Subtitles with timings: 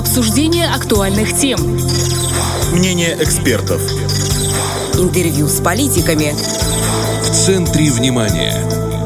[0.00, 1.60] Обсуждение актуальных тем.
[2.72, 3.82] Мнение экспертов.
[4.94, 6.32] Интервью с политиками.
[7.22, 8.54] В центре внимания.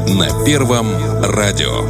[0.07, 0.87] На Первом
[1.21, 1.81] радио.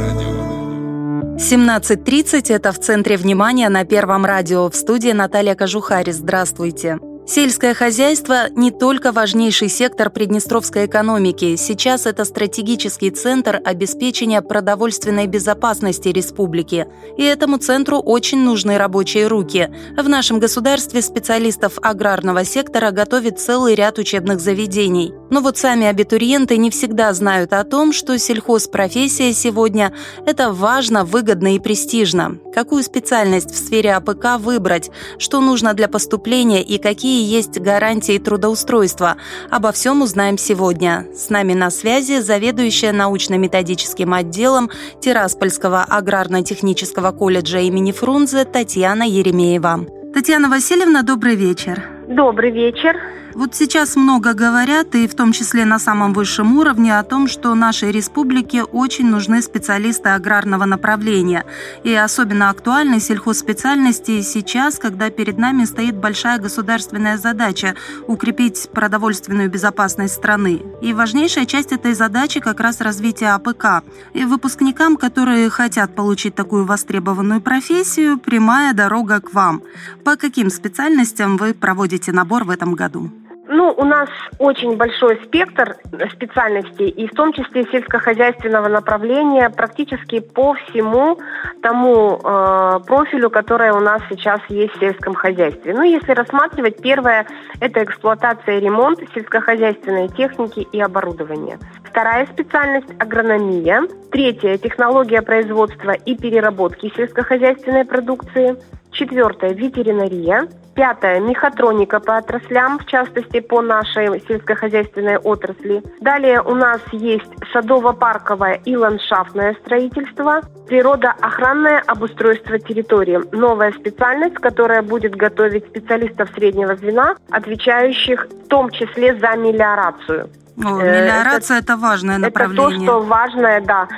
[1.36, 4.68] 17.30– это в центре внимания на Первом радио.
[4.68, 6.10] В студии Наталья Кожухари.
[6.10, 6.98] Здравствуйте.
[7.28, 11.56] Сельское хозяйство– не только важнейший сектор приднестровской экономики.
[11.56, 16.86] Сейчас это стратегический центр обеспечения продовольственной безопасности республики.
[17.16, 19.70] И этому центру очень нужны рабочие руки.
[19.96, 25.12] В нашем государстве специалистов аграрного сектора готовит целый ряд учебных заведений.
[25.28, 29.92] Но вот сами абитуриенты не всегда знают о том, что сельхозпрофессия сегодня–
[30.26, 32.38] это важно, выгодно и престижно.
[32.54, 38.18] Какую специальность в сфере АПК выбрать, что нужно для поступления и какие какие есть гарантии
[38.18, 39.16] трудоустройства.
[39.50, 41.06] Обо всем узнаем сегодня.
[41.14, 44.68] С нами на связи заведующая научно-методическим отделом
[45.00, 49.86] Тираспольского аграрно-технического колледжа имени Фрунзе Татьяна Еремеева.
[50.12, 51.82] Татьяна Васильевна, добрый вечер.
[52.06, 53.00] Добрый вечер.
[53.36, 57.54] Вот сейчас много говорят, и в том числе на самом высшем уровне, о том, что
[57.54, 61.44] нашей республике очень нужны специалисты аграрного направления.
[61.84, 67.74] И особенно актуальны сельхозспециальности сейчас, когда перед нами стоит большая государственная задача–
[68.06, 70.62] укрепить продовольственную безопасность страны.
[70.80, 73.84] И важнейшая часть этой задачи как раз развитие АПК.
[74.14, 79.62] И выпускникам, которые хотят получить такую востребованную профессию, прямая дорога к вам.
[80.04, 83.10] По каким специальностям вы проводите набор в этом году?
[83.48, 84.08] Ну, у нас
[84.38, 85.76] очень большой спектр
[86.12, 91.18] специальностей, и в том числе сельскохозяйственного направления, практически по всему
[91.62, 95.74] тому э, профилю, который у нас сейчас есть в сельском хозяйстве.
[95.74, 97.26] Ну, если рассматривать, первое–
[97.60, 101.58] это эксплуатация и ремонт сельскохозяйственной техники и оборудования.
[101.84, 103.82] Вторая специальность– агрономия.
[104.10, 108.56] Третья– технология производства и переработки сельскохозяйственной продукции.
[108.96, 110.48] Четвертое– ветеринария.
[110.74, 115.82] Пятое– мехатроника по отраслям, в частности по нашей сельскохозяйственной отрасли.
[116.00, 123.20] Далее у нас есть садово-парковое и ландшафтное строительство, природоохранное обустройство территории.
[123.32, 130.30] Новая специальность, которая будет готовить специалистов среднего звена, отвечающих в том числе за мелиорацию.
[130.64, 132.76] О, э, мелиорация это, это важное направление.
[132.76, 133.88] Это то, что важное, да.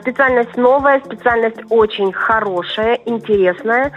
[0.00, 3.92] Специальность новая, специальность очень хорошая, интересная.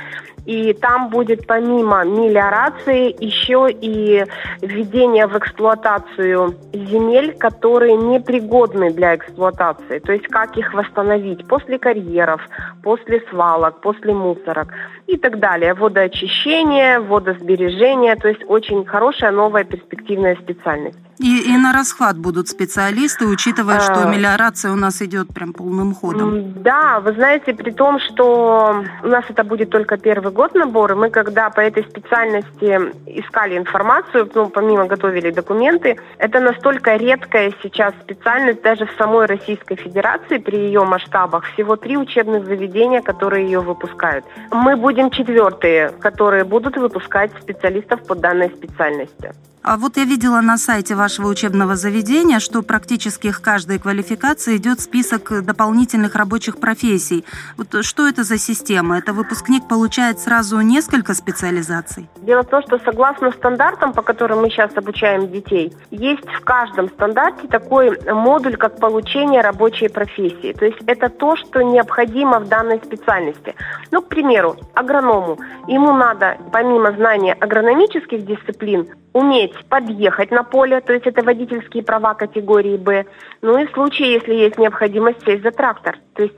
[0.46, 4.26] И там будет помимо мелиорации еще и
[4.62, 10.00] введение в эксплуатацию земель, которые непригодны для эксплуатации.
[10.00, 12.42] То есть как их восстановить после карьеров,
[12.82, 14.74] после свалок, после мусорок
[15.08, 15.74] и так далее.
[15.74, 18.16] Водоочищение, водосбережение.
[18.16, 20.98] То есть очень хорошая новая перспективная специальность.
[21.22, 24.06] И, и на расхват будут специалисты, учитывая, что а.
[24.06, 26.54] мелиорация у нас идет прям полным ходом.
[26.64, 31.12] Да, вы знаете, при том, что у нас это будет только первый год набора, мы
[31.12, 38.64] когда по этой специальности искали информацию, ну, помимо готовили документы, это настолько редкая сейчас специальность
[38.64, 41.46] даже в самой Российской Федерации при ее масштабах.
[41.54, 44.26] Всего три учебных заведения, которые ее выпускают.
[44.52, 49.34] Мы будем четвертые, которые будут выпускать специалистов по данной специальности.
[49.64, 54.80] А вот я видела на сайте вашего учебного заведения, что практически к каждой квалификации идет
[54.80, 57.24] список дополнительных рабочих профессий.
[57.58, 58.98] Вот что это за система?
[58.98, 62.10] Это выпускник получает сразу несколько специализаций?
[62.24, 66.90] Дело в том, что согласно стандартам, по которым мы сейчас обучаем детей, есть в каждом
[66.90, 70.54] стандарте такой модуль, как получение рабочей профессии.
[70.54, 73.54] То есть это то, что необходимо в данной специальности.
[73.92, 75.38] Ну, к примеру, агроному.
[75.68, 82.14] Ему надо, помимо знания агрономических дисциплин, уметь подъехать на поле, то есть это водительские права
[82.14, 83.06] категории Б,
[83.42, 86.36] ну и в случае, если есть необходимость сесть за трактор, то есть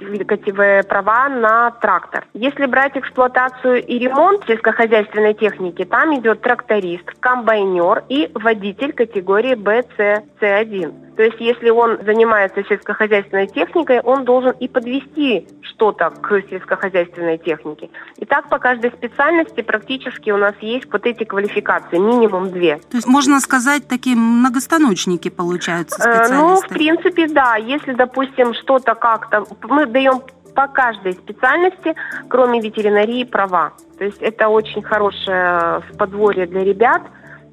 [0.88, 2.26] права на трактор.
[2.34, 9.84] Если брать эксплуатацию и ремонт сельскохозяйственной техники, там идет тракторист, комбайнер и водитель категории Б,
[9.98, 11.04] С, С1.
[11.16, 17.90] То есть, если он занимается сельскохозяйственной техникой, он должен и подвести что-то к сельскохозяйственной технике.
[18.18, 22.78] И так по каждой специальности практически у нас есть вот эти квалификации, минимум две.
[22.90, 26.36] То можно сказать, такие многостаночники получаются специалисты?
[26.36, 27.56] Э, ну, в принципе, да.
[27.56, 29.46] Если, допустим, что-то как-то...
[29.64, 30.22] Мы даем
[30.56, 31.96] по каждой специальности,
[32.30, 33.74] кроме ветеринарии, права.
[33.98, 37.02] То есть это очень хорошее подворье для ребят–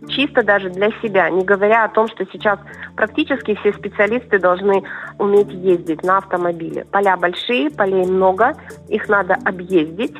[0.09, 2.59] чисто даже для себя, не говоря о том, что сейчас
[2.97, 4.83] практически все специалисты должны
[5.19, 6.87] уметь ездить на автомобиле.
[6.91, 8.55] Поля большие, полей много,
[8.89, 10.17] их надо объездить,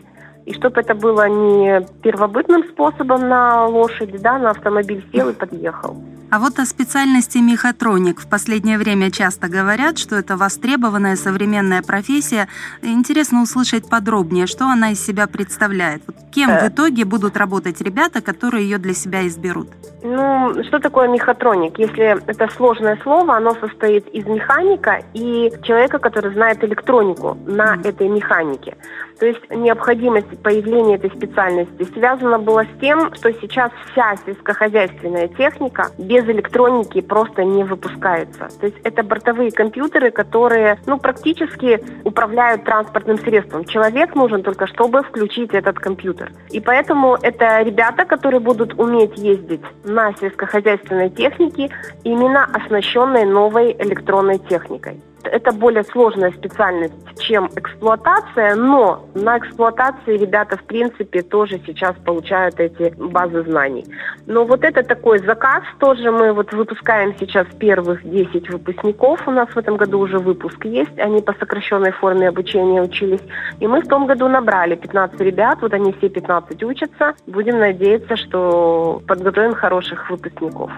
[0.47, 5.97] и чтобы это было не первобытным способом на лошади, да, на автомобиль сел и подъехал.
[6.31, 12.47] А вот о специальности мехатроник в последнее время часто говорят, что это востребованная современная профессия.
[12.83, 16.03] Интересно услышать подробнее, что она из себя представляет.
[16.07, 19.71] Вот кем в итоге будут работать ребята, которые ее для себя изберут?
[20.05, 21.79] Ну, что такое мехатроник?
[21.79, 28.09] Если это сложное слово, оно состоит из механика и человека, который знает электронику на этой
[28.09, 28.77] механике.
[29.21, 35.89] То есть необходимость появления этой специальности связана была с тем, что сейчас вся сельскохозяйственная техника
[35.99, 38.49] без электроники просто не выпускается.
[38.59, 43.67] То есть это бортовые компьютеры, которые ну, практически управляют транспортным средством.
[43.67, 46.33] Человек нужен только, чтобы включить этот компьютер.
[46.49, 51.69] И поэтому это ребята, которые будут уметь ездить на сельскохозяйственной технике,
[52.05, 55.03] именно оснащенной новой электронной техникой.
[55.25, 62.59] Это более сложная специальность, чем эксплуатация, но на эксплуатации ребята, в принципе, тоже сейчас получают
[62.61, 63.85] эти базы знаний.
[64.27, 66.11] Но вот это такой заказ, тоже.
[66.11, 70.99] Мы вот выпускаем сейчас первых 10 выпускников, у нас в этом году уже выпуск есть,
[70.99, 73.23] они по сокращенной форме обучения учились,
[73.61, 78.17] и мы в том году набрали 15 ребят, вот они все 15 учатся, будем надеяться,
[78.17, 80.71] что подготовим хороших выпускников.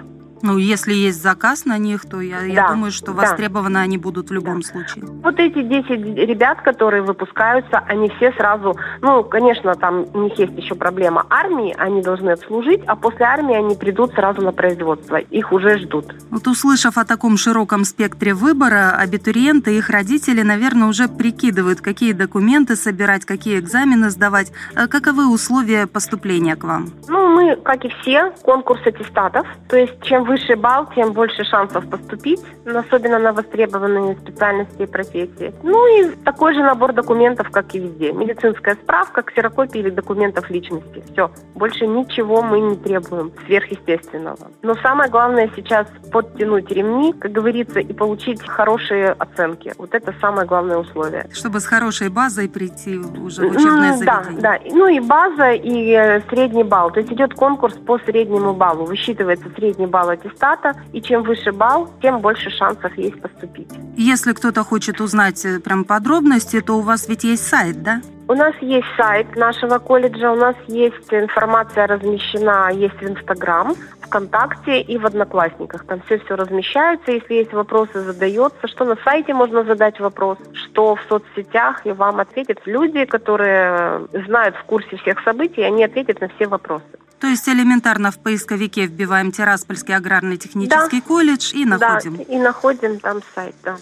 [0.42, 3.80] Ну, если есть заказ на них, то я, да, я думаю, что востребованы да.
[3.80, 4.66] они будут в любом да.
[4.66, 5.04] случае.
[5.22, 5.88] Вот эти 10
[6.28, 11.74] ребят, которые выпускаются, они все сразу, ну, конечно, там у них есть еще проблема армии,
[11.78, 16.12] они должны отслужить, а после армии они придут сразу на производство, их уже ждут.
[16.30, 22.12] Вот услышав о таком широком спектре выбора, абитуриенты и их родители, наверное, уже прикидывают, какие
[22.12, 24.52] документы собирать, какие экзамены сдавать.
[24.74, 26.90] А каковы условия поступления к вам?
[27.08, 31.44] Ну, мы, как и все, конкурс аттестатов, то есть чем вы выше балл, тем больше
[31.44, 35.52] шансов поступить, особенно на востребованные специальности и профессии.
[35.62, 38.12] Ну и такой же набор документов, как и везде.
[38.12, 41.04] Медицинская справка, ксерокопия или документов личности.
[41.12, 41.30] Все.
[41.54, 44.48] Больше ничего мы не требуем сверхъестественного.
[44.62, 49.74] Но самое главное сейчас подтянуть ремни, как говорится, и получить хорошие оценки.
[49.76, 51.26] Вот это самое главное условие.
[51.32, 54.40] Чтобы с хорошей базой прийти уже в учебное заведение.
[54.40, 54.58] Да, да.
[54.70, 56.90] Ну и база, и э, средний балл.
[56.90, 58.84] То есть идет конкурс по среднему баллу.
[58.86, 63.68] Высчитывается средний балл аттестата, и чем выше балл, тем больше шансов есть поступить.
[63.96, 68.00] Если кто-то хочет узнать э, прям подробности, то у вас ведь есть сайт, да?
[68.28, 74.80] У нас есть сайт нашего колледжа, у нас есть информация размещена, есть в Инстаграм, ВКонтакте
[74.80, 75.84] и в Одноклассниках.
[75.84, 78.68] Там все-все размещается, если есть вопросы, задается.
[78.68, 84.56] Что на сайте можно задать вопрос, что в соцсетях, и вам ответят люди, которые знают
[84.56, 87.01] в курсе всех событий, они ответят на все вопросы.
[87.22, 91.06] То есть элементарно в поисковике вбиваем Тираспольский аграрный технический да.
[91.06, 92.16] колледж и находим.
[92.16, 93.76] Да, и находим там сайт, да.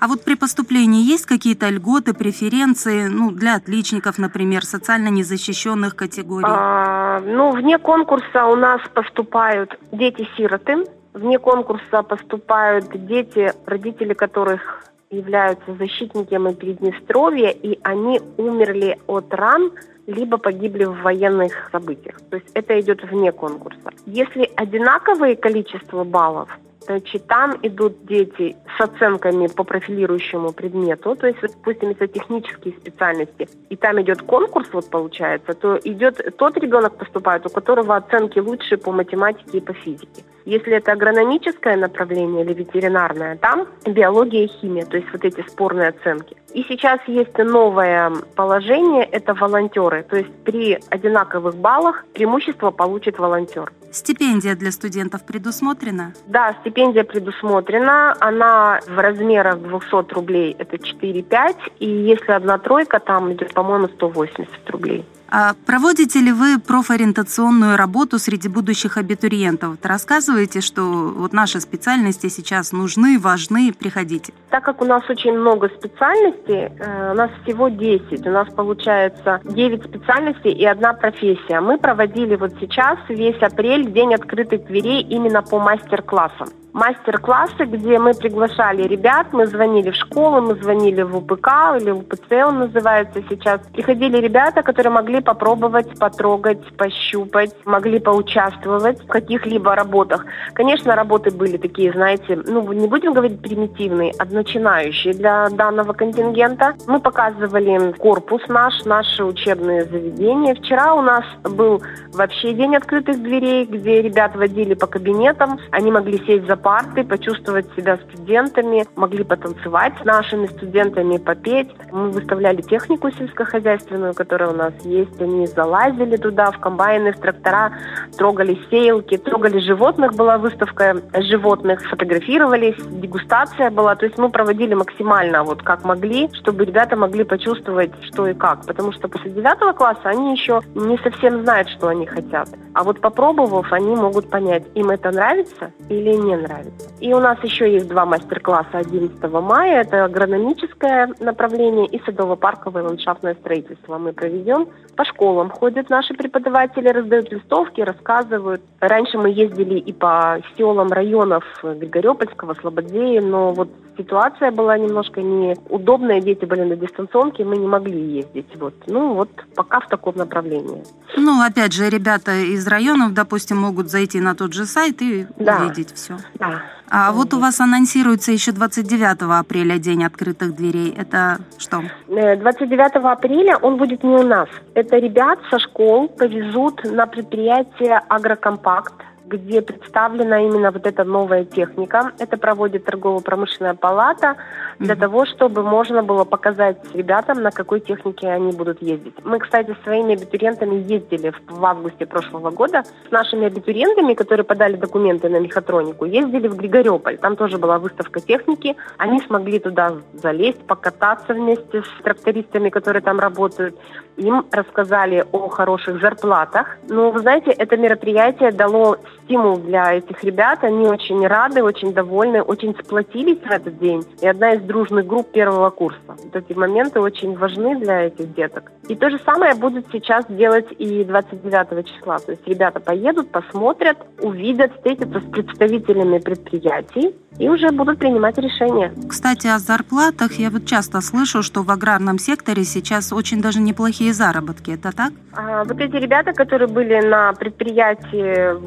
[0.00, 6.46] А вот при поступлении есть какие-то льготы, преференции, ну, для отличников, например, социально незащищенных категорий?
[6.48, 15.74] А, ну, вне конкурса у нас поступают дети-сироты, вне конкурса поступают дети, родители которых являются
[15.74, 19.72] защитниками Приднестровья, и они умерли от ран
[20.06, 22.20] либо погибли в военных событиях.
[22.30, 23.90] То есть это идет вне конкурса.
[24.06, 26.48] Если одинаковое количество баллов,
[26.86, 33.48] Значит, там идут дети с оценками по профилирующему предмету, то есть, допустим, если технические специальности,
[33.70, 38.76] и там идет конкурс, вот получается, то идет тот ребенок поступает, у которого оценки лучше
[38.76, 40.22] по математике и по физике.
[40.46, 45.88] Если это агрономическое направление или ветеринарное, там биология и химия, то есть вот эти спорные
[45.88, 46.36] оценки.
[46.54, 50.04] И сейчас есть новое положение, это волонтеры.
[50.04, 53.72] То есть при одинаковых баллах преимущество получит волонтер.
[53.90, 56.12] Стипендия для студентов предусмотрена?
[56.26, 58.14] Да, стипендия предусмотрена.
[58.20, 61.56] Она в размерах 200 рублей, это 4-5.
[61.80, 65.04] И если одна тройка, там идет, по-моему, 180 рублей.
[65.28, 69.76] А проводите ли вы профориентационную работу среди будущих абитуриентов?
[69.82, 70.82] Рассказываете, что
[71.16, 74.32] вот наши специальности сейчас нужны, важны, приходите.
[74.50, 79.40] Так как у нас очень много специальностей, э, у нас всего 10, у нас получается
[79.44, 81.60] 9 специальностей и одна профессия.
[81.60, 88.12] Мы проводили вот сейчас весь апрель день открытых дверей именно по мастер-классам мастер-классы, где мы
[88.12, 91.48] приглашали ребят, мы звонили в школу, мы звонили в УПК
[91.80, 93.60] или в УПЦ он называется сейчас.
[93.72, 100.26] Приходили ребята, которые могли попробовать, потрогать, пощупать, могли поучаствовать в каких-либо работах.
[100.52, 106.74] Конечно, работы были такие, знаете, ну, не будем говорить примитивные, а начинающие для данного контингента.
[106.86, 110.54] Мы показывали корпус наш, наши учебные заведения.
[110.54, 116.18] Вчера у нас был вообще день открытых дверей, где ребят водили по кабинетам, они могли
[116.26, 121.70] сесть за парты, почувствовать себя студентами, могли потанцевать с нашими студентами, попеть.
[121.92, 125.22] Мы выставляли технику сельскохозяйственную, которая у нас есть.
[125.22, 127.72] Они залазили туда, в комбайны, в трактора,
[128.18, 130.14] трогали сеялки, трогали животных.
[130.14, 133.94] Была выставка животных, фотографировались, дегустация была.
[133.94, 138.66] То есть мы проводили максимально вот как могли, чтобы ребята могли почувствовать, что и как.
[138.66, 142.48] Потому что после девятого класса они еще не совсем знают, что они хотят.
[142.76, 146.90] А вот попробовав, они могут понять, им это нравится или не нравится.
[147.00, 149.80] И у нас еще есть два мастер-класса 11 мая.
[149.80, 154.68] Это агрономическое направление и садово-парковое ландшафтное строительство мы проведем.
[154.94, 158.60] По школам ходят наши преподаватели, раздают листовки, рассказывают.
[158.80, 166.20] Раньше мы ездили и по селам районов Григорьопольского, Слободеи, но вот ситуация была немножко неудобная,
[166.20, 168.48] дети были на дистанционке, мы не могли ездить.
[168.56, 168.74] Вот.
[168.86, 170.82] Ну вот пока в таком направлении.
[171.16, 175.58] Ну, опять же, ребята из районов, допустим, могут зайти на тот же сайт и да.
[175.58, 176.16] увидеть все.
[176.38, 176.62] Да.
[176.88, 180.94] А вот у вас анонсируется еще 29 апреля День открытых дверей.
[180.96, 181.82] Это что?
[182.06, 184.48] 29 э, апреля он будет не у нас.
[184.74, 188.94] Это ребят со школ повезут на предприятие «Агрокомпакт»
[189.28, 192.12] где представлена именно вот эта новая техника.
[192.18, 194.36] Это проводит торгово-промышленная палата
[194.78, 195.00] для mm-hmm.
[195.00, 199.14] того, чтобы можно было показать ребятам, на какой технике они будут ездить.
[199.24, 202.84] Мы, кстати, с своими абитуриентами ездили в, в августе прошлого года.
[203.08, 207.18] С нашими абитуриентами, которые подали документы на мехатронику, ездили в Григорьополь.
[207.18, 208.76] Там тоже была выставка техники.
[208.98, 213.76] Они смогли туда залезть, покататься вместе с трактористами, которые там работают.
[214.16, 216.76] Им рассказали о хороших зарплатах.
[216.88, 220.64] Но, вы знаете, это мероприятие дало стимул для этих ребят.
[220.64, 224.04] Они очень рады, очень довольны, очень сплотились в этот день.
[224.20, 225.98] И одна из дружных групп первого курса.
[226.06, 228.72] Вот эти моменты очень важны для этих деток.
[228.88, 232.18] И то же самое будут сейчас делать и 29 числа.
[232.18, 238.92] То есть ребята поедут, посмотрят, увидят, встретятся с представителями предприятий и уже будут принимать решения.
[239.08, 244.12] Кстати, о зарплатах я вот часто слышу, что в аграрном секторе сейчас очень даже неплохие
[244.12, 244.70] заработки.
[244.70, 245.12] Это так?
[245.32, 248.66] А, вот эти ребята, которые были на предприятии в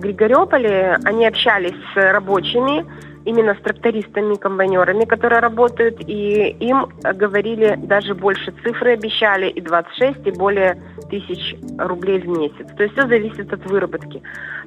[0.50, 2.86] Григорьополе, они общались с рабочими,
[3.26, 10.26] именно с трактористами, комбайнерами, которые работают, и им говорили даже больше цифры обещали, и 26,
[10.26, 12.68] и более тысяч рублей в месяц.
[12.76, 14.22] То есть все зависит от выработки.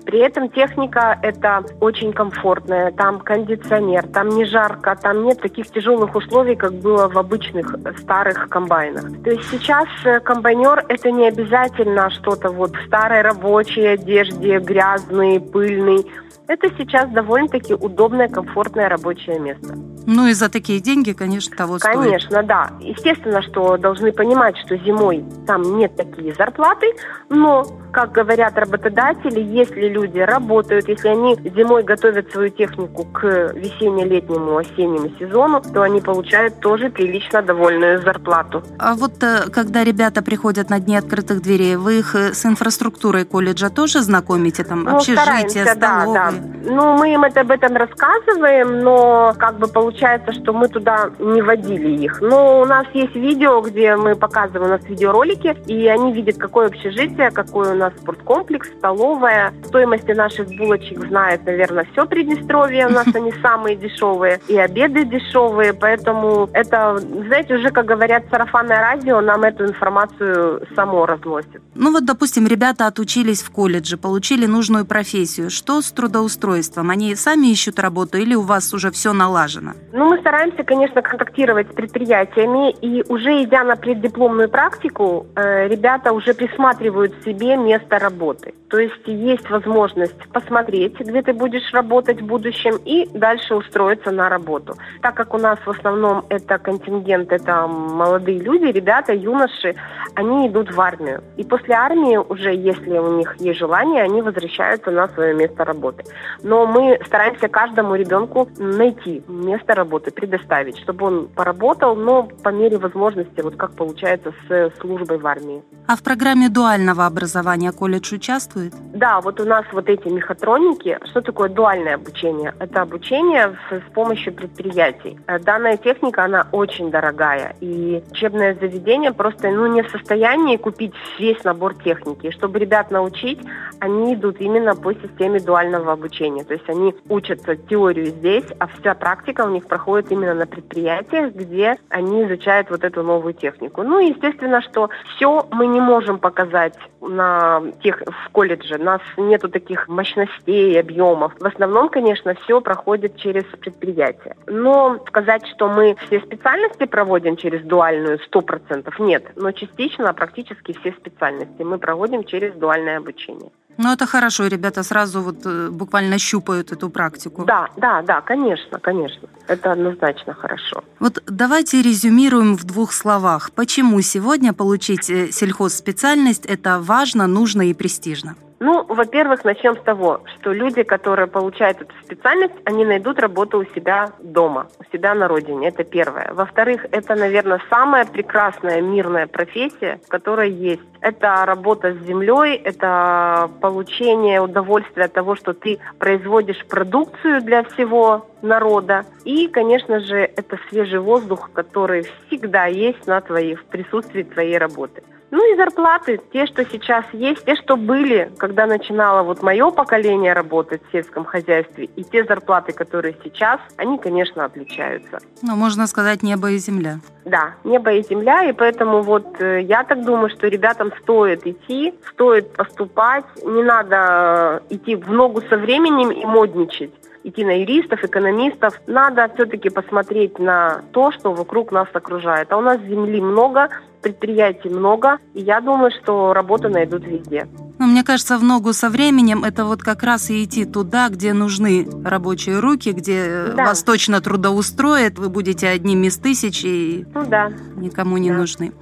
[0.04, 6.14] При этом техника это очень комфортная, там кондиционер, там не жарко, там нет таких тяжелых
[6.14, 9.04] условий, как было в обычных старых комбайнах.
[9.22, 15.40] То есть сейчас э, комбайнер это не обязательно что-то вот в старой рабочей одежде, грязный,
[15.40, 16.04] пыльный.
[16.48, 19.74] Это сейчас довольно-таки удобное, комфортное рабочее место.
[20.06, 22.28] Ну и за такие деньги, конечно, того конечно, стоит.
[22.28, 22.70] Конечно, да.
[22.80, 26.86] Естественно, что должны понимать, что зимой там нет такие зарплаты,
[27.28, 34.56] но, как говорят работодатели, если люди работают, если они зимой готовят свою технику к весенне-летнему,
[34.56, 38.62] осеннему сезону, то они получают тоже прилично довольную зарплату.
[38.78, 43.24] А вот э, когда ребята приходят на дни открытых дверей, вы их э, с инфраструктурой
[43.24, 44.64] колледжа тоже знакомите?
[44.64, 46.14] Там ну, общежитие, столовые?
[46.14, 46.32] Да, да.
[46.64, 51.42] Ну, мы им это, об этом рассказываем, но как бы получается что мы туда не
[51.42, 52.20] водили их.
[52.20, 56.68] Но у нас есть видео, где мы показываем, у нас видеоролики, и они видят, какое
[56.68, 59.52] общежитие, какой у нас спорткомплекс, столовая.
[59.64, 62.86] Стоимости наших булочек знает, наверное, все Приднестровье.
[62.86, 64.40] У нас они самые дешевые.
[64.48, 71.06] И обеды дешевые, поэтому это, знаете, уже, как говорят, сарафанное радио нам эту информацию само
[71.06, 71.62] разносит.
[71.74, 75.50] Ну вот, допустим, ребята отучились в колледже, получили нужную профессию.
[75.50, 76.90] Что с трудоустройством?
[76.90, 79.72] Они сами ищут работу или у вас уже все налажено?
[79.92, 86.12] Ну, мы стараемся, конечно, контактировать с предприятиями, и уже идя на преддипломную практику, э, ребята
[86.12, 88.54] уже присматривают себе место работы.
[88.68, 94.28] То есть есть возможность посмотреть, где ты будешь работать в будущем, и дальше устроиться на
[94.28, 94.74] работу.
[95.02, 99.74] Так как у нас в основном это контингент, это молодые люди, ребята, юноши,
[100.14, 101.22] они идут в армию.
[101.36, 106.04] И после армии уже, если у них есть желание, они возвращаются на свое место работы.
[106.42, 112.78] Но мы стараемся каждому ребенку найти место работы, предоставить, чтобы он поработал, но по мере
[112.78, 115.62] возможности, вот как получается с службой в армии.
[115.86, 118.74] А в программе дуального образования колледж участвует?
[118.92, 120.98] Да, вот у нас вот эти мехатроники.
[121.04, 122.54] Что такое дуальное обучение?
[122.58, 125.18] Это обучение с, с помощью предприятий.
[125.28, 127.54] Э, данная техника, она очень дорогая.
[127.60, 132.26] И учебное заведение просто ну, не в состоянии купить весь набор техники.
[132.26, 133.38] И чтобы ребят научить,
[133.78, 136.44] они идут именно по системе дуального обучения.
[136.44, 141.34] То есть они учатся теорию здесь, а вся практика у них проходит именно на предприятиях,
[141.34, 143.82] где они изучают вот эту новую технику.
[143.82, 147.51] Ну и естественно, что все мы не можем показать на
[147.82, 151.32] тех, в колледже, на нас нету таких мощностей, объемов.
[151.38, 154.36] В основном, конечно, все проходит через предприятие.
[154.46, 159.24] Но сказать, что мы все специальности проводим через дуальную 100% нет.
[159.36, 163.50] Но частично, практически все специальности мы проводим через дуальное обучение.
[163.78, 167.44] Ну, это хорошо, ребята сразу вот э, буквально щупают эту практику.
[167.44, 169.28] Да, да, да, конечно, конечно.
[169.48, 170.84] Это однозначно хорошо.
[171.00, 173.50] Вот давайте резюмируем в двух словах.
[173.52, 178.34] Почему сегодня получить э, сельхозспециальность– это важно, нужно и престижно?
[178.64, 183.64] Ну, во-первых, начнем с того, что люди, которые получают эту специальность, они найдут работу у
[183.74, 185.66] себя дома, у себя на родине.
[185.66, 186.32] Это первое.
[186.32, 190.80] Во-вторых, это, наверное, самая прекрасная мирная профессия, которая есть.
[191.00, 198.26] Это работа с землей, это получение удовольствия от того, что ты производишь продукцию для всего
[198.42, 199.04] народа.
[199.24, 205.02] И, конечно же, это свежий воздух, который всегда есть на твоей, в присутствии твоей работы.
[205.32, 210.34] Ну и зарплаты, те, что сейчас есть, те, что были, когда начинало вот мое поколение
[210.34, 215.20] работать в сельском хозяйстве, и те зарплаты, которые сейчас, они, конечно, отличаются.
[215.40, 216.98] Ну, можно сказать, небо и земля.
[217.24, 221.94] Да, небо и земля, и поэтому вот э, я так думаю, что ребятам стоит идти,
[222.10, 226.92] стоит поступать, не надо э, идти в ногу со временем и модничать
[227.24, 228.80] идти на юристов, экономистов.
[228.86, 232.52] Надо все-таки посмотреть на то, что вокруг нас окружает.
[232.52, 233.68] А у нас земли много,
[234.02, 237.46] предприятий много, и я думаю, что работу найдут везде.
[237.78, 241.32] Ну, мне кажется, в ногу со временем это вот как раз и идти туда, где
[241.32, 243.64] нужны рабочие руки, где э, да.
[243.64, 247.50] вас точно трудоустроят, вы будете одним из тысяч и ну, да.
[247.76, 248.36] никому не да.
[248.36, 248.72] нужны.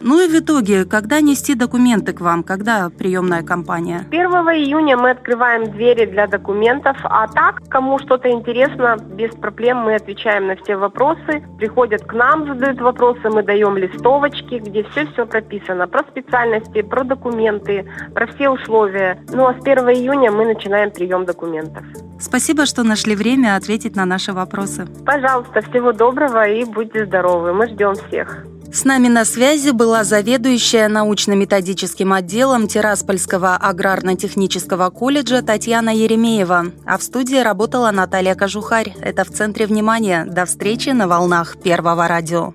[0.00, 4.06] Ну и в итоге, когда нести документы к вам, когда приемная кампания?
[4.08, 9.94] 1 июня мы открываем двери для документов, а так, кому что-то интересно, без проблем мы
[9.96, 15.88] отвечаем на все вопросы, приходят к нам, задают вопросы, мы даем листовочки, где все-все прописано
[15.88, 19.18] про специальности, про документы, про все условия.
[19.32, 21.84] Ну а с 1 июня мы начинаем прием документов.
[22.20, 24.86] Спасибо, что нашли время ответить на наши вопросы.
[25.04, 27.52] Пожалуйста, всего доброго и будьте здоровы.
[27.52, 28.44] Мы ждем всех.
[28.72, 36.66] С нами на связи была заведующая научно-методическим отделом Тираспольского аграрно-технического колледжа Татьяна Еремеева.
[36.84, 38.94] А в студии работала Наталья Кожухарь.
[39.00, 40.26] Это в центре внимания.
[40.26, 42.54] До встречи на волнах Первого радио.